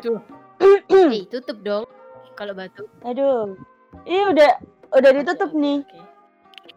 [0.00, 0.20] Tuh.
[0.92, 1.84] Eh, tutup dong
[2.38, 2.86] kalau batuk.
[3.02, 3.58] Aduh.
[4.06, 4.50] Ini udah
[4.94, 5.82] udah ditutup nih.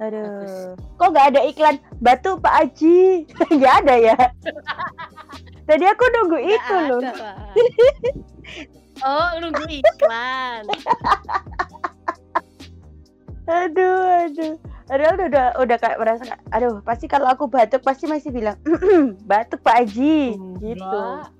[0.02, 0.76] Aduh.
[0.98, 3.24] Kok nggak ada iklan batu Pak Aji?
[3.56, 4.18] Nggak ada ya?
[5.70, 7.00] Tadi aku nunggu itu loh.
[7.02, 7.38] Pak.
[9.04, 10.64] Oh, nunggu iklan.
[13.44, 14.56] Aduh, aduh.
[14.86, 16.24] Padahal udah udah, udah kayak merasa
[16.54, 18.54] aduh pasti kalau aku batuk pasti masih bilang
[19.30, 21.02] batuk Pak Aji gitu.
[21.02, 21.34] Enggak,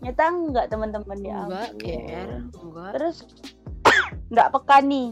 [0.00, 1.38] Nyata enggak teman-teman ya.
[1.44, 1.68] enggak.
[1.76, 2.90] GR, enggak.
[2.96, 3.16] Terus
[4.32, 5.08] nggak peka nih.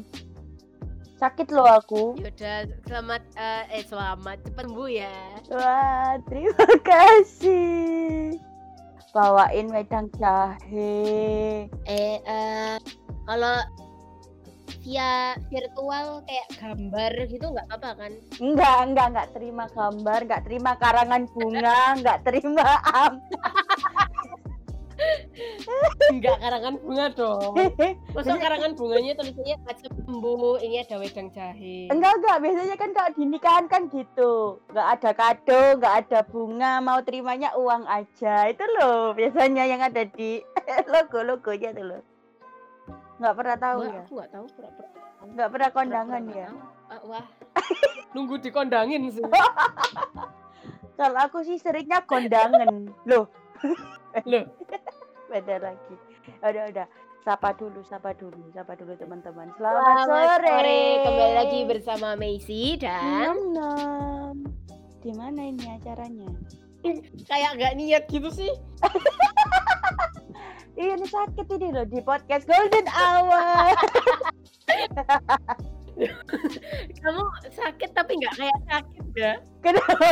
[1.20, 2.16] Sakit loh aku.
[2.18, 5.16] Yaudah, selamat eh, eh selamat cepat sembuh ya.
[5.52, 8.34] Wah, terima kasih.
[9.14, 11.70] Bawain wedang jahe.
[11.86, 12.76] Eh, eh
[13.28, 13.56] kalau
[14.84, 18.12] via virtual kayak gambar gitu nggak apa-apa kan?
[18.36, 23.14] Enggak, enggak, enggak terima gambar, enggak terima karangan bunga, enggak terima am.
[26.12, 27.52] Enggak karangan bunga dong.
[28.14, 31.88] Masa karangan bunganya tulisannya cepat sembuh, ini ada wedang jahe.
[31.90, 32.36] enggak, enggak.
[32.44, 34.60] Biasanya kan kalau di nikahan kan gitu.
[34.70, 38.52] Enggak ada kado, enggak ada bunga, mau terimanya uang aja.
[38.52, 40.44] Itu loh biasanya yang ada di
[40.92, 42.02] logo-logonya tuh loh.
[43.18, 44.00] Enggak pernah tahu Wah, ya.
[44.02, 44.88] aku nggak tahu pura-pura.
[45.24, 46.48] Enggak pernah kondangan ya.
[46.50, 46.50] nggak.
[46.90, 47.24] Ah, wah.
[48.14, 49.24] Nunggu dikondangin sih.
[50.98, 52.90] Kalau aku sih seringnya kondangan.
[53.06, 53.26] Loh,
[54.30, 54.44] Loh,
[55.26, 55.94] beda lagi.
[56.38, 56.86] Udah, udah.
[57.24, 59.48] Sapa dulu, sapa dulu, sapa dulu teman-teman.
[59.56, 60.44] Selamat, selamat sore.
[60.44, 60.82] sore.
[61.08, 64.36] Kembali lagi bersama Macy dan Nom nom.
[65.00, 66.28] Di mana ini acaranya?
[67.24, 68.52] kayak nggak niat gitu sih.
[70.74, 73.74] Iya, ini sakit ini loh di podcast Golden Hour.
[76.98, 77.22] Kamu
[77.54, 79.32] sakit tapi nggak kayak sakit ya.
[79.62, 80.10] Kenapa?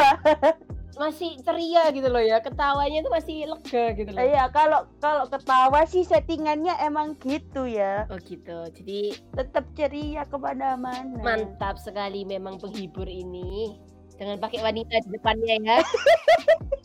[0.92, 2.38] Masih ceria gitu loh ya.
[2.38, 4.22] Ketawanya tuh masih lega gitu loh.
[4.22, 8.06] Iya, kalau kalau ketawa sih settingannya emang gitu ya.
[8.06, 8.62] Oh gitu.
[8.70, 11.18] Jadi Tetap ceria ke mana-mana.
[11.18, 13.74] mantap sekali memang penghibur ini.
[14.14, 15.78] Jangan pakai wanita di depannya ya.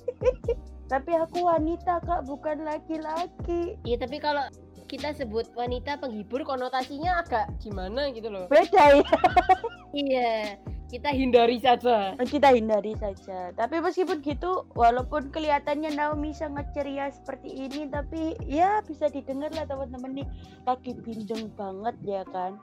[0.87, 3.75] Tapi aku wanita kak, bukan laki-laki.
[3.83, 4.47] Iya tapi kalau
[4.87, 8.47] kita sebut wanita penghibur konotasinya agak gimana gitu loh.
[8.47, 9.11] Beda ya.
[9.91, 10.31] Iya.
[10.87, 12.15] Kita hindari saja.
[12.15, 13.51] Kita hindari saja.
[13.51, 19.67] Tapi meskipun gitu, walaupun kelihatannya Naomi sangat ceria seperti ini, tapi ya bisa didengar lah
[19.67, 20.27] teman-teman nih
[20.63, 22.55] lagi bindeng banget ya kan.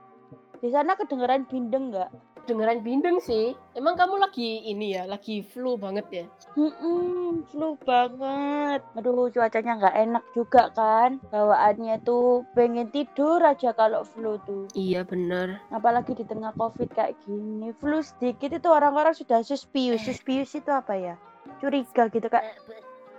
[0.65, 2.09] Di sana kedengeran bindeng nggak?
[2.45, 3.57] Dengeran bindeng sih.
[3.73, 6.25] Emang kamu lagi ini ya, lagi flu banget ya?
[6.53, 8.85] Hmm, flu banget.
[9.01, 11.25] Aduh, cuacanya nggak enak juga kan.
[11.33, 14.69] Bawaannya tuh pengen tidur aja kalau flu tuh.
[14.77, 15.57] Iya bener.
[15.73, 17.73] Apalagi di tengah covid kayak gini.
[17.81, 20.05] Flu sedikit itu orang-orang sudah suspius.
[20.05, 21.17] Suspius itu apa ya?
[21.65, 22.45] Curiga gitu kak.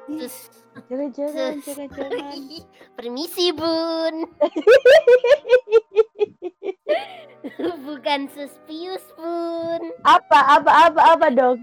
[0.06, 0.54] Sus,
[0.86, 1.66] Jangan-jangan, sus.
[1.66, 2.38] jangan-jangan.
[3.02, 4.30] Permisi bun.
[7.88, 9.82] Bukan suspius bun.
[10.02, 11.58] apa, apa, apa, apa dong?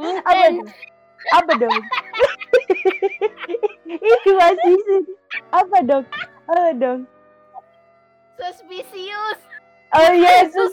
[0.00, 0.54] Apa Bukan?
[1.30, 1.80] Apa dong?
[3.90, 5.02] Ini masih sih.
[5.54, 6.04] Apa dong?
[6.48, 7.00] Apa dong?
[8.40, 9.38] suspicious.
[9.92, 10.72] Oh Yesus.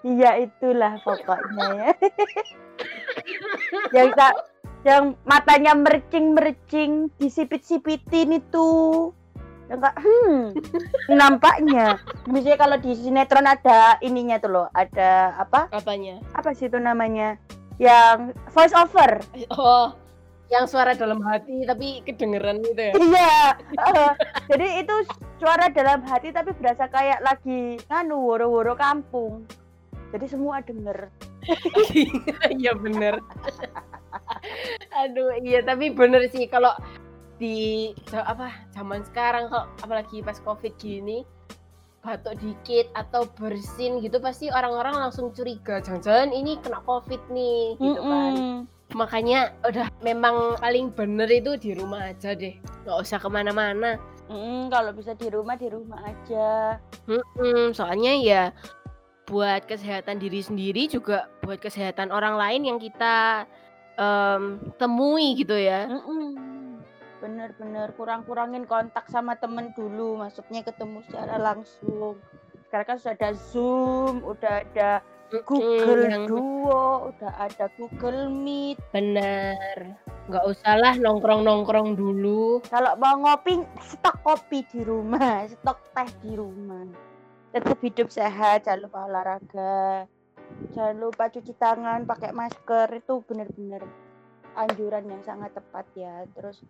[0.00, 1.90] Iya itulah pokoknya ya.
[3.92, 4.32] yang tak
[4.84, 8.68] yang matanya mercing mercing disipit-sipitin itu.
[9.68, 10.40] Yang enggak hmm
[11.20, 11.86] nampaknya.
[12.26, 15.70] Misalnya kalau di sinetron ada ininya tuh loh, ada apa?
[15.70, 16.18] Apanya?
[16.34, 17.36] Apa sih itu namanya?
[17.80, 19.20] Yang voice over.
[19.54, 19.94] Oh,
[20.50, 22.92] yang suara dalam hati tapi kedengeran gitu ya.
[22.98, 23.38] Iya.
[23.94, 24.12] eh,
[24.50, 24.94] jadi itu
[25.38, 29.46] suara dalam hati tapi berasa kayak lagi nganu woro-woro kampung.
[30.10, 31.06] Jadi semua denger.
[32.60, 33.22] Iya bener.
[35.04, 36.74] Aduh iya tapi bener sih kalau
[37.40, 41.24] di apa zaman sekarang kalau apalagi pas covid gini
[42.00, 48.00] batuk dikit atau bersin gitu pasti orang-orang langsung curiga jangan-jangan ini kena covid nih gitu
[48.00, 48.56] kan Mm-mm.
[48.96, 54.00] makanya udah memang paling bener itu di rumah aja deh nggak usah ke mana-mana
[54.30, 56.78] Mm-mm, kalau bisa di rumah di rumah aja.
[57.10, 58.42] Mm-mm, soalnya ya
[59.26, 63.42] buat kesehatan diri sendiri juga buat kesehatan orang lain yang kita
[64.00, 64.42] em,
[64.80, 65.86] temui gitu ya.
[67.20, 72.16] Bener-bener kurang-kurangin kontak sama temen dulu, maksudnya ketemu secara langsung.
[72.64, 74.90] Sekarang kan sudah ada Zoom, udah ada
[75.30, 78.80] Google yang Duo, udah ada Google Meet.
[78.90, 79.94] bener.
[80.26, 82.62] Nggak usah lah nongkrong-nongkrong dulu.
[82.70, 86.86] Kalau mau ngopi, stok kopi di rumah, stok teh di rumah.
[87.50, 90.06] Tetap hidup sehat, jangan lupa olahraga.
[90.70, 92.88] Jangan lupa cuci tangan pakai masker.
[92.94, 93.82] Itu benar-benar
[94.54, 96.26] anjuran yang sangat tepat ya.
[96.32, 96.60] Terus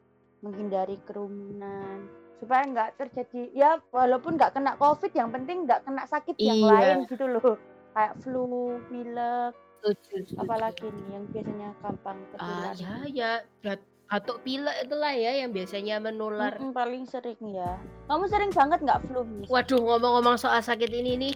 [0.40, 2.08] menghindari kerumunan.
[2.40, 6.72] Supaya nggak terjadi ya walaupun nggak kena covid yang penting nggak kena sakit yang Iya.
[6.72, 7.60] lain gitu loh.
[7.92, 8.46] Kayak flu
[8.88, 9.52] pilek
[10.36, 13.32] apalagi nih yang biasanya gampang Ah, tertular ya ya.
[13.64, 16.52] Bat- batuk pilek itulah ya yang biasanya menular.
[16.58, 17.78] Mm-mm, paling sering ya.
[18.10, 19.22] Kamu sering banget nggak flu?
[19.46, 21.34] Waduh ngomong-ngomong soal sakit ini nih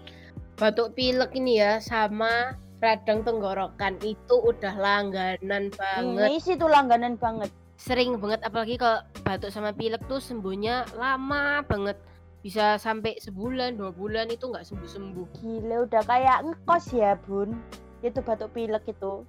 [0.55, 6.29] batuk pilek ini ya sama radang tenggorokan itu udah langganan banget.
[6.31, 11.99] Miss itu langganan banget Sering banget apalagi kalau batuk sama pilek tuh sembuhnya lama banget.
[12.45, 15.27] Bisa sampai sebulan, dua bulan itu nggak sembuh-sembuh.
[15.41, 17.57] gila udah kayak ngekos ya bun
[18.05, 19.25] itu batuk pilek itu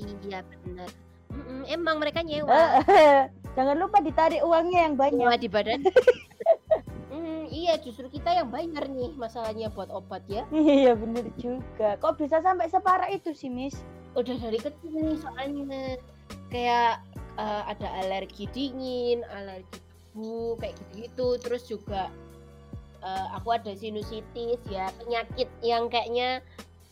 [0.00, 0.88] Iya bener.
[1.28, 2.80] Mm-mm, emang mereka nyewa.
[3.56, 5.80] jangan lupa ditarik uangnya yang banyak nyewa di badan.
[7.16, 10.44] Hmm, iya justru kita yang bayar nih masalahnya buat obat ya.
[10.52, 13.80] iya bener juga kok bisa sampai separah itu sih Miss
[14.12, 15.96] Udah dari kecil nih soalnya
[16.52, 17.00] kayak
[17.40, 19.80] eh, ada alergi dingin, alergi
[20.16, 21.28] debu kayak gitu-gitu.
[21.40, 22.08] Terus juga
[23.04, 26.40] eh, aku ada sinusitis ya penyakit yang kayaknya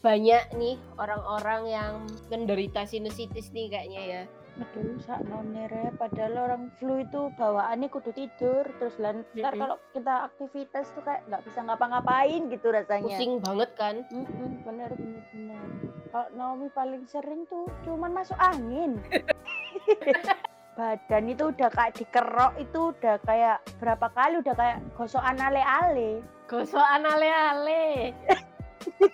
[0.04, 1.92] banyak nih orang-orang yang
[2.28, 4.22] menderita sinusitis nih kayaknya ya.
[4.54, 9.62] Aduh, sak nonere padahal orang flu itu bawaannya kudu tidur terus lan ntar Mm-mm.
[9.66, 13.18] kalau kita aktivitas tuh kayak nggak bisa ngapa-ngapain gitu rasanya.
[13.18, 13.94] Pusing banget kan.
[14.14, 15.66] Mm-mm, bener bener bener.
[16.14, 19.02] Kalau Naomi paling sering tuh cuman masuk angin.
[20.78, 26.22] Badan itu udah kayak dikerok itu udah kayak berapa kali udah kayak gosokan ale-ale.
[26.46, 28.14] Gosokan ale-ale.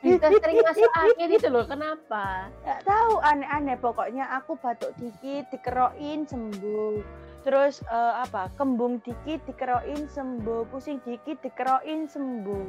[0.01, 2.51] Bisa sering masuk angin itu loh, kenapa?
[2.65, 6.95] Nggak tahu aneh-aneh pokoknya aku batuk dikit dikerokin sembuh.
[7.41, 8.53] Terus eh, apa?
[8.57, 12.67] Kembung dikit dikerokin sembuh, pusing dikit dikerokin sembuh.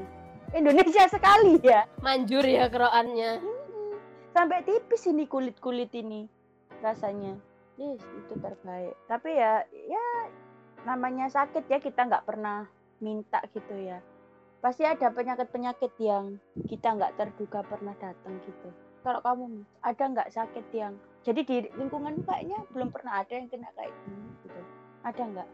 [0.52, 1.88] Indonesia sekali ya.
[2.04, 3.40] Manjur ya keroannya.
[4.32, 6.28] Sampai tipis ini kulit-kulit ini
[6.84, 7.36] rasanya.
[7.80, 8.96] Yes, itu terbaik.
[9.08, 10.08] Tapi ya ya
[10.84, 12.68] namanya sakit ya kita nggak pernah
[13.00, 14.00] minta gitu ya.
[14.62, 16.38] Pasti ada penyakit-penyakit yang
[16.70, 18.70] kita nggak terduga pernah datang gitu.
[19.02, 20.94] Kalau kamu ada nggak sakit yang
[21.26, 24.62] jadi di lingkungan kayaknya belum pernah ada yang kena kayak gini gitu.
[25.02, 25.50] Ada nggak?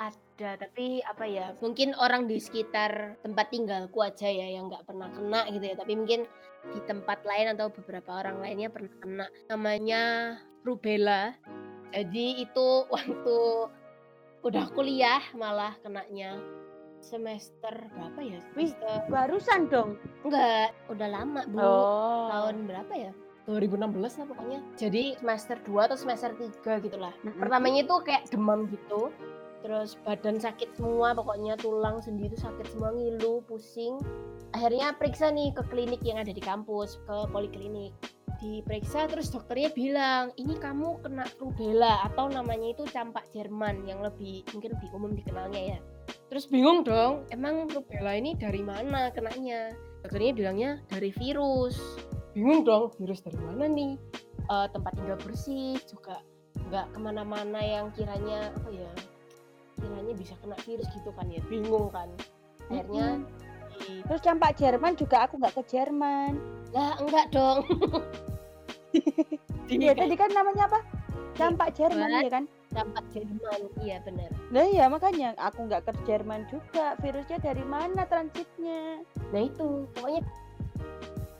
[0.00, 1.54] Ada, tapi apa ya?
[1.62, 5.76] Mungkin orang di sekitar tempat tinggalku aja ya yang nggak pernah kena gitu ya.
[5.78, 6.26] Tapi mungkin
[6.74, 9.26] di tempat lain atau beberapa orang lainnya pernah kena.
[9.46, 10.02] Namanya
[10.66, 11.38] rubella.
[11.90, 13.38] Jadi itu waktu
[14.42, 16.38] udah kuliah malah kenanya
[17.00, 18.40] semester berapa ya?
[18.54, 18.72] Wih.
[19.08, 19.98] Barusan dong.
[20.24, 21.58] enggak, udah lama, Bu.
[21.58, 22.28] Oh.
[22.28, 23.12] tahun berapa ya?
[23.48, 24.58] 2016 lah pokoknya.
[24.78, 27.10] Jadi semester 2 atau semester 3 gitu lah.
[27.24, 27.40] Mm-mm.
[27.40, 29.10] Pertamanya itu kayak demam gitu.
[29.60, 34.00] Terus badan sakit semua, pokoknya tulang sendi itu sakit semua, ngilu, pusing.
[34.56, 37.92] Akhirnya periksa nih ke klinik yang ada di kampus, ke poliklinik.
[38.40, 44.48] Diperiksa terus dokternya bilang, "Ini kamu kena rubella atau namanya itu campak Jerman yang lebih
[44.56, 45.78] mungkin lebih umum dikenalnya ya."
[46.32, 49.76] Terus bingung dong, emang rubella ini dari mana kenanya?
[50.00, 51.76] Dokternya bilangnya dari virus
[52.30, 53.98] bingung dong virus dari mana nih
[54.50, 56.18] Eh, tempat tinggal bersih juga
[56.66, 58.90] nggak ke mana-mana yang kiranya apa ya
[59.78, 62.10] kiranya bisa kena virus gitu kan ya bingung kan
[62.66, 63.30] akhirnya Mm-mm.
[63.78, 66.34] di Terus campak Jerman juga aku nggak ke Jerman.
[66.74, 67.62] lah enggak dong
[69.70, 70.80] Iya tadi kan namanya apa?
[71.38, 72.44] Campak Jerman Buat- ya kan?
[72.70, 76.94] campak Jerman iya benar Nah iya makanya aku nggak ke Jerman juga.
[77.02, 79.02] Virusnya dari mana transitnya?
[79.34, 80.22] nah itu pokoknya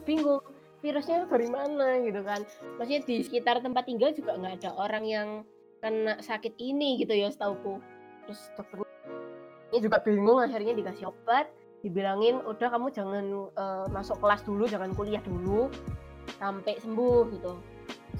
[0.07, 0.42] bingung
[0.80, 2.40] virusnya dari mana gitu kan
[2.80, 5.28] maksudnya di sekitar tempat tinggal juga nggak ada orang yang
[5.85, 7.78] kena sakit ini gitu ya setauku
[8.25, 14.64] terus dokternya juga bingung akhirnya dikasih obat dibilangin udah kamu jangan eh, masuk kelas dulu
[14.69, 15.69] jangan kuliah dulu
[16.38, 17.52] sampai sembuh gitu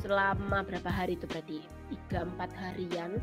[0.01, 1.61] selama berapa hari itu berarti
[1.93, 3.21] tiga empat harian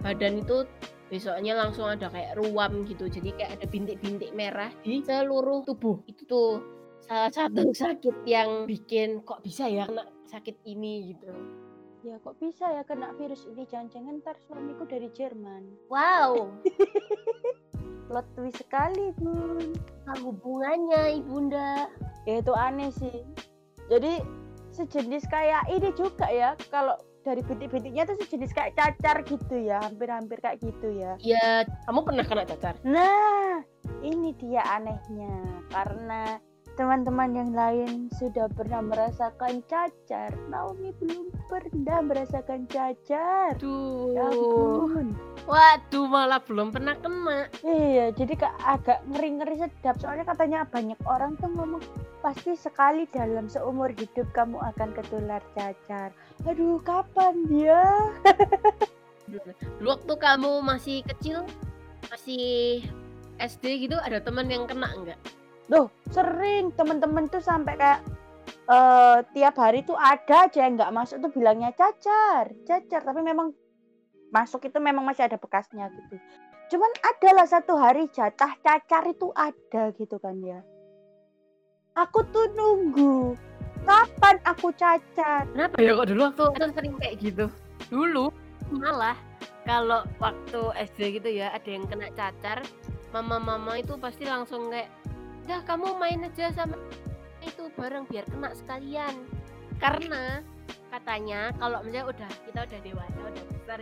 [0.00, 0.64] badan itu
[1.10, 6.22] besoknya langsung ada kayak ruam gitu jadi kayak ada bintik-bintik merah di seluruh tubuh itu
[6.24, 6.62] tuh
[7.02, 11.34] salah satu sakit yang bikin kok bisa ya kena sakit ini gitu
[12.00, 13.68] Ya kok bisa ya kena virus ini?
[13.68, 15.68] Jangan-jangan ntar suamiku dari Jerman.
[15.92, 16.48] wow
[18.08, 19.76] Plot twist sekali bun.
[20.08, 21.92] apa hubungannya ibunda
[22.24, 23.20] Ya itu aneh sih.
[23.90, 24.22] Jadi
[24.70, 26.54] sejenis kayak ini juga ya.
[26.70, 29.82] Kalau dari bintik-bintiknya tuh sejenis kayak cacar gitu ya.
[29.82, 31.18] Hampir-hampir kayak gitu ya.
[31.20, 33.60] ya kamu pernah kena cacar Nah,
[34.00, 35.34] ini dia anehnya.
[35.74, 36.38] Karena
[36.78, 40.32] teman-teman yang lain sudah pernah merasakan cacar.
[40.48, 43.58] Naomi belum pernah merasakan cacar.
[43.58, 44.14] Duh.
[44.16, 45.12] Ya ampun.
[45.50, 47.50] Waduh, malah belum pernah kena.
[47.66, 49.98] Iya, jadi kak agak ngeri-ngeri sedap.
[49.98, 51.82] Soalnya katanya banyak orang tuh ngomong
[52.22, 56.14] pasti sekali dalam seumur hidup kamu akan ketular cacar.
[56.46, 57.82] Aduh, kapan ya?
[59.26, 61.42] Dulu waktu kamu masih kecil,
[62.14, 62.86] masih
[63.42, 65.18] SD gitu, ada teman yang kena enggak?
[65.66, 68.00] Loh, sering temen-temen tuh sampai kayak
[68.70, 73.02] eh tiap hari tuh ada aja yang nggak masuk tuh bilangnya cacar, cacar.
[73.02, 73.50] Tapi memang
[74.30, 76.16] masuk itu memang masih ada bekasnya gitu.
[76.70, 80.62] Cuman adalah satu hari jatah cacar itu ada gitu kan ya.
[81.98, 83.34] Aku tuh nunggu
[83.82, 85.50] kapan aku cacar.
[85.50, 87.46] Kenapa ya kok dulu waktu itu sering kayak gitu?
[87.90, 88.30] Dulu
[88.70, 89.18] malah
[89.66, 92.62] kalau waktu SD gitu ya ada yang kena cacar,
[93.10, 94.88] mama-mama itu pasti langsung kayak,
[95.50, 96.78] "Dah kamu main aja sama
[97.42, 99.26] itu bareng biar kena sekalian."
[99.82, 100.44] Karena
[100.94, 103.78] katanya kalau misalnya udah kita udah dewasa, udah besar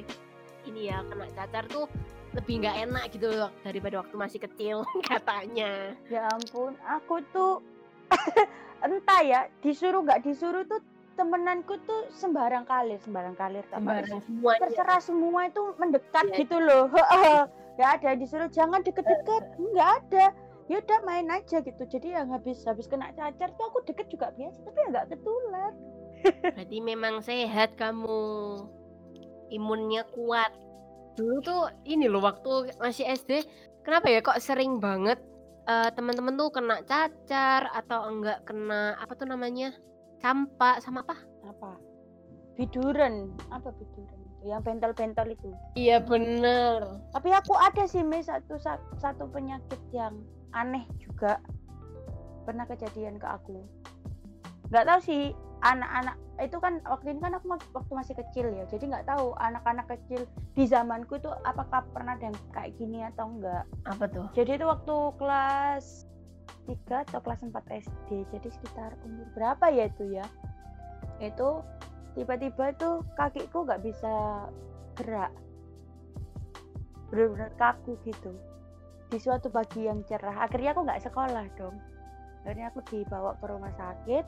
[0.69, 1.89] ini ya kena cacar tuh
[2.33, 4.77] lebih nggak enak gitu loh daripada waktu masih kecil
[5.11, 5.97] katanya.
[6.07, 7.65] Ya ampun, aku tuh
[8.85, 10.79] entah ya disuruh nggak disuruh tuh
[11.15, 14.61] temenanku tuh sembarang kalir, sembarang kalir apa Sembarang semuanya.
[14.63, 16.37] terserah semua itu mendekat Iya.
[16.39, 16.87] gitu loh
[17.75, 20.27] nggak ada disuruh jangan deket-deket nggak ada
[20.69, 24.31] ya udah main aja gitu jadi yang habis habis kena cacar tuh aku deket juga
[24.31, 25.73] biasa tapi ya nggak ketular
[26.19, 28.19] Berarti memang sehat kamu.
[29.49, 30.53] Imunnya kuat.
[31.15, 33.43] Dulu tuh ini loh waktu masih SD,
[33.83, 35.19] kenapa ya kok sering banget
[35.65, 39.75] eh, teman-teman tuh kena cacar atau enggak kena apa tuh namanya?
[40.19, 41.15] campak sama apa?
[41.47, 41.79] apa
[42.59, 46.99] biduran apa biduran itu yang bentol-bentol itu Iya bener.
[47.15, 50.19] tapi aku ada sih Miss satu sa- satu penyakit yang
[50.51, 51.39] aneh juga
[52.43, 53.63] pernah kejadian ke aku
[54.69, 55.23] nggak tahu sih
[55.63, 59.91] anak-anak itu kan waktu ini kan aku waktu masih kecil ya jadi nggak tahu anak-anak
[59.91, 60.23] kecil
[60.55, 64.31] di zamanku itu apakah pernah ada yang kayak gini atau enggak Apa tuh?
[64.39, 66.07] jadi itu waktu kelas
[66.69, 67.57] 3 atau kelas 4
[67.89, 70.27] SD jadi sekitar umur berapa ya itu ya?
[71.19, 71.65] Itu
[72.13, 74.13] tiba-tiba tuh kakiku nggak bisa
[75.01, 75.33] gerak.
[77.09, 78.37] Benar-benar kaku gitu.
[79.09, 81.81] Di suatu pagi yang cerah akhirnya aku nggak sekolah dong.
[82.45, 84.25] Akhirnya aku dibawa ke rumah sakit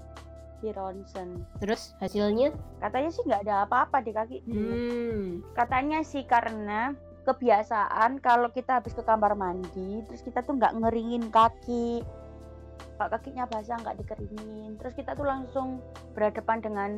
[0.61, 2.53] di ronsen Terus hasilnya?
[2.79, 5.41] katanya sih nggak ada apa-apa di kaki Hmm.
[5.53, 11.29] katanya sih karena kebiasaan kalau kita habis ke kamar mandi terus kita tuh nggak ngeringin
[11.29, 12.01] kaki
[12.97, 15.81] kalau kakinya basah nggak dikeringin terus kita tuh langsung
[16.13, 16.91] berhadapan dengan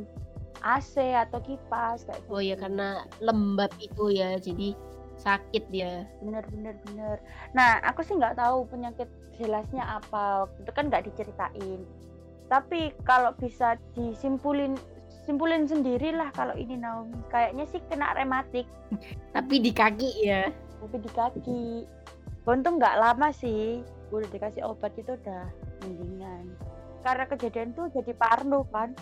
[0.63, 2.63] AC atau kipas kayak Oh ya gitu.
[2.63, 4.79] karena lembab itu ya, jadi
[5.13, 6.07] sakit dia.
[6.19, 7.17] bener bener bener
[7.53, 11.83] nah aku sih nggak tahu penyakit jelasnya apa itu kan nggak diceritain
[12.53, 14.77] tapi kalau bisa disimpulin
[15.25, 17.17] simpulin sendirilah kalau ini Naomi.
[17.33, 18.69] Kayaknya sih kena rematik.
[19.33, 20.53] Tapi di kaki ya.
[20.85, 21.63] tapi di kaki.
[22.45, 23.81] Untung nggak lama sih.
[24.13, 25.49] Udah dikasih obat itu udah
[25.87, 26.53] mendingan.
[27.01, 28.93] Karena kejadian tuh jadi parno kan.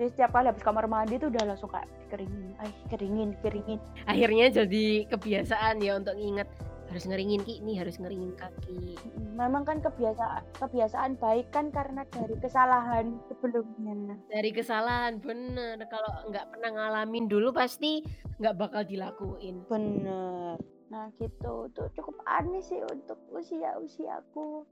[0.00, 3.78] Jadi setiap kali habis kamar mandi tuh udah langsung kayak keringin ay keringin keringin
[4.10, 6.50] Akhirnya jadi kebiasaan ya untuk nginget
[6.94, 8.94] harus ngeringin ini harus ngeringin kaki.
[9.34, 14.14] memang kan kebiasaan kebiasaan baik kan karena dari kesalahan sebelumnya.
[14.30, 15.82] Dari kesalahan bener.
[15.90, 18.06] Kalau nggak pernah ngalamin dulu pasti
[18.38, 19.66] nggak bakal dilakuin.
[19.66, 20.54] Bener.
[20.86, 21.66] Nah gitu.
[21.74, 24.62] Tuh cukup aneh sih untuk usia usiaku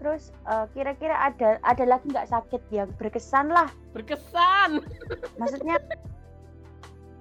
[0.00, 3.70] terus eh, kira-kira ada ada lagi nggak sakit yang berkesan lah?
[3.94, 4.82] Berkesan!
[5.38, 5.78] Maksudnya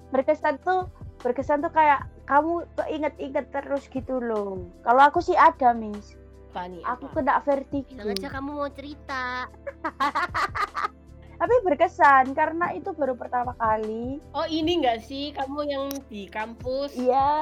[0.10, 0.90] berkesan tuh
[1.22, 4.66] berkesan tuh kayak kamu keinget-inget terus gitu loh.
[4.86, 6.18] Kalau aku sih ada miss.
[6.52, 6.68] Apa?
[6.68, 7.16] Nih aku apa?
[7.24, 9.48] kena vertigo bilang aja kamu mau cerita.
[11.42, 14.22] Tapi berkesan karena itu baru pertama kali.
[14.38, 15.34] Oh ini nggak sih?
[15.34, 16.94] Kamu yang di kampus.
[16.94, 17.34] Iya.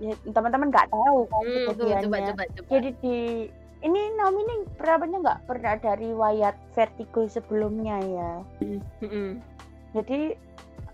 [0.00, 2.42] Ya, teman-teman nggak tahu kan Hmm, coba coba coba
[2.72, 3.18] jadi di
[3.84, 8.32] ini Naomi ini perawannya nggak pernah ada riwayat vertigo sebelumnya ya?
[8.64, 9.44] Mm-mm.
[9.92, 10.40] jadi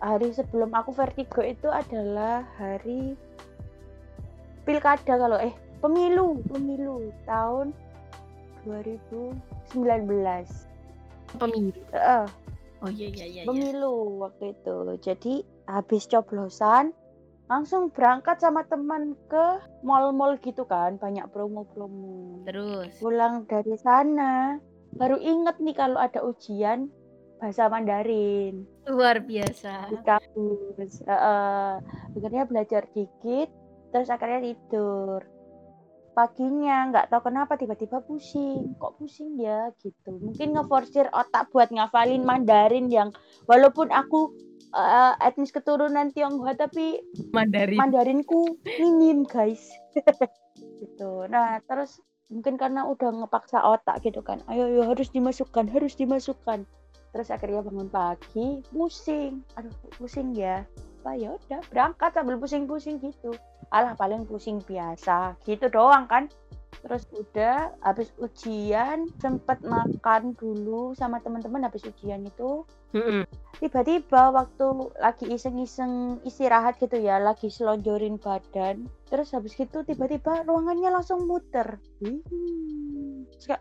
[0.02, 3.14] hari sebelum aku vertigo itu adalah hari
[4.66, 7.70] pilkada kalau eh pemilu pemilu tahun
[8.66, 9.38] 2019
[11.38, 11.80] pemilu?
[11.94, 12.24] Heeh,
[12.82, 13.48] oh iya iya iya iya.
[13.48, 14.76] pemilu waktu itu.
[14.98, 15.34] Jadi
[15.70, 16.90] habis coblosan
[17.46, 19.46] langsung berangkat sama teman ke
[19.86, 22.42] mall-mall gitu kan banyak promo-promo.
[22.46, 22.90] Terus?
[22.98, 24.58] Pulang dari sana
[24.98, 26.92] baru inget nih kalau ada ujian
[27.42, 28.62] bahasa Mandarin.
[28.86, 29.90] Luar biasa.
[29.90, 31.70] Di kampus Heeh.
[32.14, 33.50] akhirnya belajar dikit
[33.90, 35.26] terus akhirnya tidur.
[36.14, 38.78] Paginya nggak tahu kenapa tiba-tiba pusing.
[38.78, 40.22] Kok pusing ya gitu.
[40.22, 43.10] Mungkin ngeforsir otak buat ngafalin Mandarin yang
[43.50, 44.30] walaupun aku
[44.70, 47.02] uh, etnis keturunan Tionghoa tapi
[47.34, 47.82] Mandarin.
[47.82, 49.66] Mandarinku minim guys.
[50.78, 51.26] Gitu.
[51.26, 51.98] Nah terus
[52.30, 54.46] mungkin karena udah ngepaksa otak gitu kan.
[54.46, 56.66] Ayo ayo harus dimasukkan harus dimasukkan
[57.12, 59.44] terus akhirnya bangun pagi pusing.
[59.60, 60.64] Aduh pusing ya.
[61.02, 63.36] Apa ya udah berangkat sambil pusing-pusing gitu.
[63.70, 65.36] Alah paling pusing biasa.
[65.44, 66.32] Gitu doang kan.
[66.82, 72.66] Terus udah habis ujian sempet makan dulu sama teman-teman habis ujian itu.
[73.62, 78.90] Tiba-tiba waktu lagi iseng-iseng istirahat gitu ya lagi selonjorin badan.
[79.06, 81.78] Terus habis gitu tiba-tiba ruangannya langsung muter.
[82.02, 82.20] Hmm.
[83.46, 83.60] eh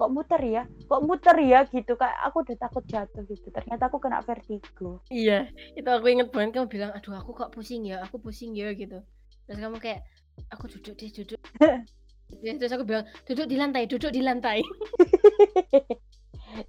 [0.00, 0.62] kok muter ya?
[0.88, 1.68] Kok muter ya?
[1.68, 3.52] Gitu kayak aku udah takut jatuh gitu.
[3.52, 5.04] Ternyata aku kena vertigo.
[5.12, 8.00] Iya itu aku inget banget kamu bilang aduh aku kok pusing ya?
[8.08, 8.72] Aku pusing ya?
[8.72, 9.04] Gitu.
[9.44, 10.00] Terus kamu kayak
[10.48, 11.40] aku duduk deh duduk.
[12.40, 14.64] Terus aku bilang duduk di lantai duduk di lantai.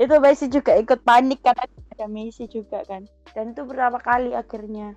[0.02, 3.08] Itu Messi juga ikut panik karena ada Messi juga kan.
[3.34, 4.94] Dan itu berapa kali akhirnya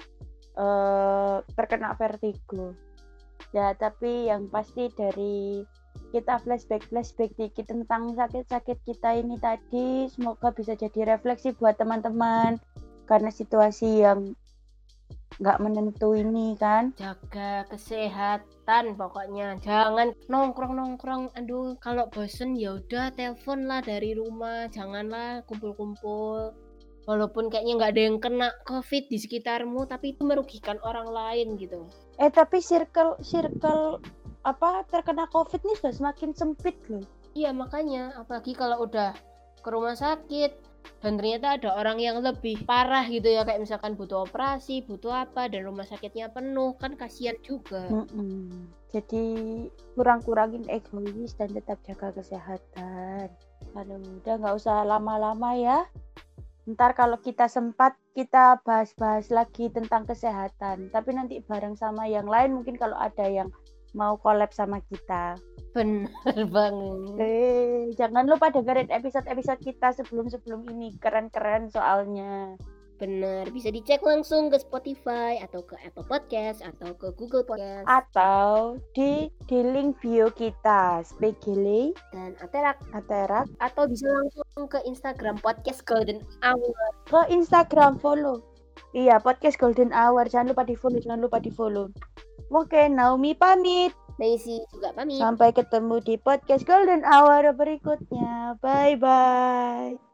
[0.59, 2.77] uh, terkena vertigo.
[3.55, 5.65] Ya tapi yang pasti dari
[6.15, 10.07] kita flashback flashback dikit tentang sakit-sakit kita ini tadi.
[10.07, 12.63] Semoga bisa jadi refleksi buat teman-teman.
[13.11, 14.39] Karena situasi yang
[15.43, 16.95] nggak menentu ini kan.
[16.95, 19.59] Jaga kesehatan pokoknya.
[19.59, 24.71] Jangan nongkrong nongkrong aduh kalau bosen ya udah telepon lah dari rumah.
[24.71, 26.55] Janganlah kumpul-kumpul.
[27.05, 31.91] Walaupun kayaknya nggak ada yang kena covid di sekitarmu tapi itu merugikan orang lain gitu.
[32.23, 34.01] Eh tapi circle circle
[34.45, 37.05] apa terkena covid nih sudah semakin sempit loh.
[37.33, 39.17] Iya makanya apalagi kalau udah
[39.65, 40.53] ke rumah sakit
[41.01, 45.49] dan ternyata ada orang yang lebih parah gitu ya kayak misalkan butuh operasi butuh apa
[45.49, 47.89] dan rumah sakitnya penuh kan kasihan juga.
[47.89, 48.49] Mm -mm.
[48.93, 49.25] jadi
[49.97, 53.33] kurang-kurangin egois dan tetap jaga kesehatan.
[53.73, 55.89] Aduh udah nggak usah lama-lama ya.
[56.65, 60.89] Ntar kalau kita sempat kita bahas-bahas lagi tentang kesehatan.
[60.89, 63.53] Tapi nanti bareng sama yang lain mungkin kalau ada yang
[63.95, 65.39] mau collab sama kita.
[65.73, 66.11] Bener
[66.55, 67.17] banget.
[67.19, 70.95] Eh, jangan lupa dengerin episode-episode kita sebelum-sebelum ini.
[70.99, 72.59] Keren-keren soalnya.
[72.95, 78.79] Bener, bisa dicek langsung ke Spotify atau ke Apple Podcast atau ke Google Podcast atau
[78.95, 85.83] di di link bio kita Spegele dan Aterak Aterak atau bisa langsung ke Instagram Podcast
[85.91, 86.71] Golden Hour
[87.11, 88.47] ke Instagram follow
[88.95, 91.91] iya Podcast Golden Hour jangan lupa di follow jangan lupa di follow
[92.53, 93.93] Oke, Naomi pamit.
[94.15, 95.19] Daisy juga pamit.
[95.19, 98.55] Sampai ketemu di podcast Golden Hour berikutnya.
[98.63, 100.14] Bye bye.